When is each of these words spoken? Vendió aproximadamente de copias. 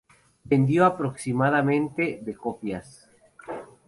Vendió 0.45 0.85
aproximadamente 0.87 2.21
de 2.25 2.35
copias. 2.35 3.07